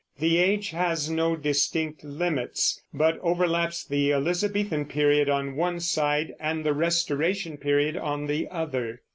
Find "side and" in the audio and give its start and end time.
5.79-6.63